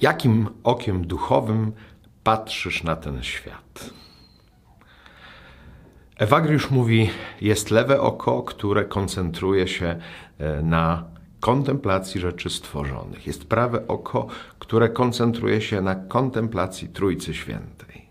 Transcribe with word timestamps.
Jakim 0.00 0.48
okiem 0.64 1.06
duchowym 1.06 1.72
patrzysz 2.24 2.82
na 2.84 2.96
ten 2.96 3.22
świat? 3.22 3.90
Ewagriusz 6.18 6.70
mówi, 6.70 7.10
jest 7.40 7.70
lewe 7.70 8.00
oko, 8.00 8.42
które 8.42 8.84
koncentruje 8.84 9.68
się 9.68 9.96
e, 10.38 10.62
na 10.62 11.04
kontemplacji 11.40 12.20
rzeczy 12.20 12.50
stworzonych. 12.50 13.26
Jest 13.26 13.44
prawe 13.44 13.88
oko, 13.88 14.26
które 14.58 14.88
koncentruje 14.88 15.60
się 15.60 15.80
na 15.80 15.94
kontemplacji 15.94 16.88
Trójcy 16.88 17.34
Świętej. 17.34 18.06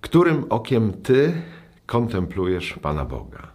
Którym 0.00 0.44
okiem 0.50 0.92
ty 0.92 1.42
kontemplujesz 1.86 2.78
Pana 2.82 3.04
Boga? 3.04 3.48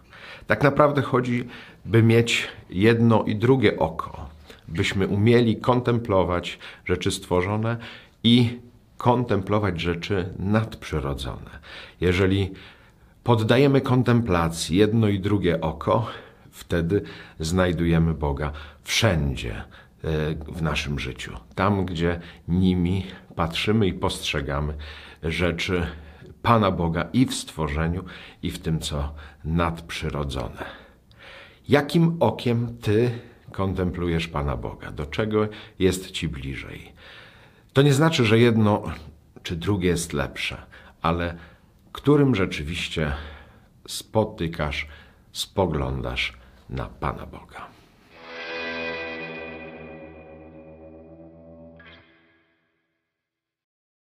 Tak 0.46 0.62
naprawdę 0.62 1.02
chodzi, 1.02 1.48
by 1.84 2.02
mieć 2.02 2.48
jedno 2.70 3.24
i 3.24 3.36
drugie 3.36 3.78
oko, 3.78 4.29
byśmy 4.70 5.08
umieli 5.08 5.56
kontemplować 5.56 6.58
rzeczy 6.84 7.10
stworzone 7.10 7.76
i 8.24 8.58
kontemplować 8.96 9.80
rzeczy 9.80 10.34
nadprzyrodzone. 10.38 11.50
Jeżeli 12.00 12.50
poddajemy 13.24 13.80
kontemplacji 13.80 14.76
jedno 14.76 15.08
i 15.08 15.20
drugie 15.20 15.60
oko, 15.60 16.06
wtedy 16.50 17.02
znajdujemy 17.40 18.14
Boga 18.14 18.52
wszędzie 18.82 19.54
e, 19.54 19.64
w 20.48 20.62
naszym 20.62 20.98
życiu. 20.98 21.32
Tam, 21.54 21.86
gdzie 21.86 22.20
nimi 22.48 23.06
patrzymy 23.36 23.86
i 23.86 23.92
postrzegamy 23.92 24.74
rzeczy 25.22 25.86
Pana 26.42 26.70
Boga 26.70 27.08
i 27.12 27.26
w 27.26 27.34
stworzeniu, 27.34 28.04
i 28.42 28.50
w 28.50 28.58
tym, 28.58 28.80
co 28.80 29.14
nadprzyrodzone. 29.44 30.64
Jakim 31.68 32.16
okiem 32.20 32.76
Ty 32.82 33.10
kontemplujesz 33.52 34.28
Pana 34.28 34.56
Boga? 34.56 34.90
Do 34.90 35.06
czego 35.06 35.48
jest 35.78 36.10
Ci 36.10 36.28
bliżej? 36.28 36.92
To 37.72 37.82
nie 37.82 37.94
znaczy, 37.94 38.24
że 38.24 38.38
jedno 38.38 38.82
czy 39.42 39.56
drugie 39.56 39.88
jest 39.88 40.12
lepsze, 40.12 40.62
ale 41.02 41.36
którym 41.92 42.34
rzeczywiście 42.34 43.12
spotykasz, 43.88 44.88
spoglądasz 45.32 46.38
na 46.70 46.86
Pana 46.86 47.26
Boga. 47.26 47.79